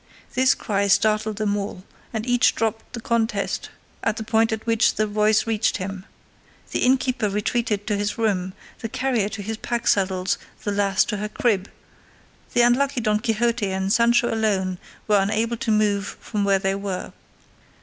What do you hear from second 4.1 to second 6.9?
the point at which the voice reached him. The